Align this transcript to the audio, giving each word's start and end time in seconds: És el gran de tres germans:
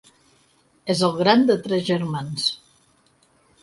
És 0.95 1.03
el 1.09 1.13
gran 1.23 1.45
de 1.51 1.59
tres 1.69 1.87
germans: 1.93 2.51